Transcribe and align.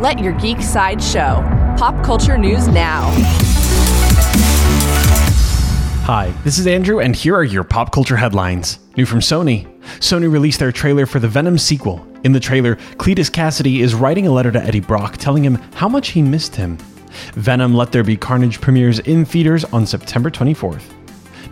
Let 0.00 0.18
your 0.18 0.32
geek 0.32 0.62
side 0.62 1.02
show. 1.02 1.44
Pop 1.76 2.02
culture 2.02 2.38
news 2.38 2.66
now. 2.68 3.10
Hi, 6.04 6.32
this 6.42 6.58
is 6.58 6.66
Andrew, 6.66 7.00
and 7.00 7.14
here 7.14 7.36
are 7.36 7.44
your 7.44 7.64
pop 7.64 7.92
culture 7.92 8.16
headlines. 8.16 8.78
New 8.96 9.04
from 9.04 9.20
Sony. 9.20 9.70
Sony 9.98 10.32
released 10.32 10.58
their 10.58 10.72
trailer 10.72 11.04
for 11.04 11.18
the 11.18 11.28
Venom 11.28 11.58
sequel. 11.58 12.06
In 12.24 12.32
the 12.32 12.40
trailer, 12.40 12.76
Cletus 12.96 13.30
Kasady 13.30 13.80
is 13.80 13.94
writing 13.94 14.26
a 14.26 14.32
letter 14.32 14.50
to 14.50 14.64
Eddie 14.64 14.80
Brock 14.80 15.18
telling 15.18 15.44
him 15.44 15.56
how 15.74 15.86
much 15.86 16.08
he 16.08 16.22
missed 16.22 16.56
him. 16.56 16.78
Venom 17.34 17.74
Let 17.74 17.92
There 17.92 18.02
Be 18.02 18.16
Carnage 18.16 18.58
premieres 18.58 19.00
in 19.00 19.26
theaters 19.26 19.64
on 19.64 19.84
September 19.84 20.30
24th. 20.30 20.84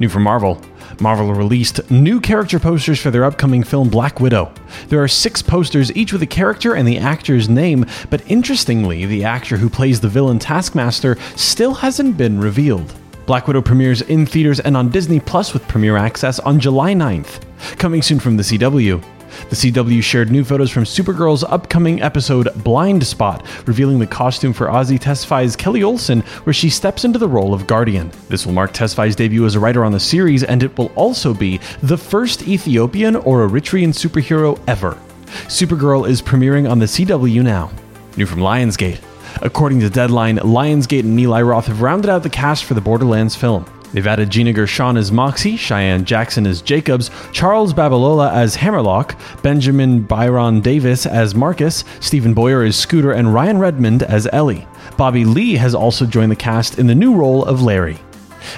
New 0.00 0.08
from 0.08 0.22
Marvel. 0.22 0.58
Marvel 1.00 1.34
released 1.34 1.90
new 1.90 2.20
character 2.20 2.58
posters 2.58 3.00
for 3.00 3.10
their 3.10 3.24
upcoming 3.24 3.62
film 3.62 3.88
Black 3.88 4.20
Widow. 4.20 4.52
There 4.88 5.02
are 5.02 5.08
six 5.08 5.42
posters, 5.42 5.94
each 5.96 6.12
with 6.12 6.22
a 6.22 6.26
character 6.26 6.74
and 6.74 6.86
the 6.86 6.98
actor's 6.98 7.48
name, 7.48 7.86
but 8.10 8.28
interestingly, 8.30 9.06
the 9.06 9.24
actor 9.24 9.56
who 9.56 9.68
plays 9.68 10.00
the 10.00 10.08
villain 10.08 10.38
Taskmaster 10.38 11.16
still 11.36 11.74
hasn't 11.74 12.16
been 12.16 12.40
revealed. 12.40 12.94
Black 13.26 13.46
Widow 13.46 13.60
premieres 13.60 14.00
in 14.02 14.24
theaters 14.24 14.60
and 14.60 14.76
on 14.76 14.88
Disney 14.88 15.20
Plus 15.20 15.52
with 15.52 15.68
premiere 15.68 15.96
access 15.96 16.38
on 16.38 16.58
July 16.58 16.94
9th. 16.94 17.42
Coming 17.76 18.00
soon 18.02 18.18
from 18.18 18.36
the 18.36 18.42
CW. 18.42 19.17
The 19.50 19.56
CW 19.56 20.02
shared 20.02 20.30
new 20.30 20.44
photos 20.44 20.70
from 20.70 20.84
Supergirl's 20.84 21.44
upcoming 21.44 22.02
episode 22.02 22.48
Blind 22.62 23.06
Spot, 23.06 23.46
revealing 23.66 23.98
the 23.98 24.06
costume 24.06 24.52
for 24.52 24.66
Azie 24.66 24.98
Tesfai's 24.98 25.56
Kelly 25.56 25.82
Olsen, 25.82 26.20
where 26.44 26.52
she 26.52 26.68
steps 26.70 27.04
into 27.04 27.18
the 27.18 27.28
role 27.28 27.54
of 27.54 27.66
Guardian. 27.66 28.10
This 28.28 28.44
will 28.44 28.52
mark 28.52 28.72
Tesfaye's 28.72 29.16
debut 29.16 29.46
as 29.46 29.54
a 29.54 29.60
writer 29.60 29.84
on 29.84 29.92
the 29.92 30.00
series, 30.00 30.44
and 30.44 30.62
it 30.62 30.76
will 30.76 30.92
also 30.94 31.32
be 31.32 31.60
the 31.82 31.96
first 31.96 32.46
Ethiopian 32.46 33.16
or 33.16 33.48
Eritrean 33.48 33.88
superhero 33.88 34.60
ever. 34.66 34.98
Supergirl 35.46 36.08
is 36.08 36.22
premiering 36.22 36.70
on 36.70 36.78
the 36.78 36.86
CW 36.86 37.42
now. 37.42 37.70
New 38.16 38.26
from 38.26 38.40
Lionsgate. 38.40 39.00
According 39.42 39.80
to 39.80 39.90
Deadline, 39.90 40.38
Lionsgate 40.38 41.00
and 41.00 41.18
Eli 41.18 41.42
Roth 41.42 41.66
have 41.66 41.82
rounded 41.82 42.10
out 42.10 42.22
the 42.22 42.30
cast 42.30 42.64
for 42.64 42.74
the 42.74 42.80
Borderlands 42.80 43.36
film. 43.36 43.64
They've 43.92 44.06
added 44.06 44.30
Gina 44.30 44.52
Gershon 44.52 44.96
as 44.96 45.10
Moxxi, 45.10 45.58
Cheyenne 45.58 46.04
Jackson 46.04 46.46
as 46.46 46.60
Jakobs, 46.60 47.10
Charles 47.32 47.72
Babalola 47.72 48.32
as 48.32 48.56
Hammerlock, 48.56 49.18
Benjamin 49.42 50.02
Byron 50.02 50.60
Davis 50.60 51.06
as 51.06 51.34
Marcus, 51.34 51.84
Steven 52.00 52.34
Boyer 52.34 52.64
as 52.64 52.76
Scooter, 52.76 53.12
and 53.12 53.28
Ryann 53.28 53.58
Redmond 53.58 54.02
as 54.02 54.28
Ellie. 54.32 54.66
Bobby 54.96 55.24
Lee 55.24 55.54
has 55.54 55.74
also 55.74 56.04
joined 56.04 56.30
the 56.30 56.36
cast 56.36 56.78
in 56.78 56.86
the 56.86 56.94
new 56.94 57.14
role 57.14 57.44
of 57.44 57.62
Larry. 57.62 57.98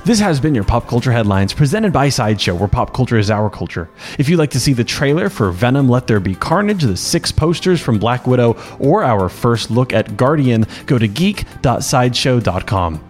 This 0.05 0.21
has 0.21 0.41
been 0.41 0.55
your 0.55 0.65
Pop 0.65 0.87
Culture 0.87 1.13
Headlines 1.13 1.53
presented 1.53 1.93
by 1.93 2.09
Sideshow, 2.09 2.55
where 2.55 2.69
pop 2.69 2.93
culture 2.93 3.19
is 3.19 3.31
our 3.31 3.51
culture. 3.51 3.91
If 4.19 4.29
you'd 4.29 4.39
like 4.39 4.51
to 4.51 4.61
see 4.61 4.73
the 4.73 4.85
trailer 4.85 5.29
for 5.29 5.51
Venom 5.51 5.89
Let 5.89 6.07
There 6.07 6.21
Be 6.21 6.35
Carnage, 6.35 6.83
the 6.83 6.97
six 6.97 7.33
posters 7.33 7.81
from 7.81 7.99
Black 7.99 8.27
Widow, 8.27 8.57
or 8.79 9.05
our 9.05 9.29
first 9.29 9.71
look 9.71 9.93
at 9.93 10.17
Guardian, 10.17 10.67
go 10.87 10.99
to 10.99 11.09
geek.sideshow.com. 11.09 13.10